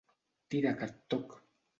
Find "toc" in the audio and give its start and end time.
1.15-1.37